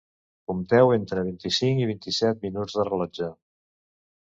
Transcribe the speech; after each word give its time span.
Compteu 0.51 0.93
entre 0.93 1.25
vint-i-cinc 1.27 1.83
i 1.83 1.87
vint-i-set 1.91 2.43
minuts 2.49 2.81
de 2.81 2.89
rellotge 2.91 3.31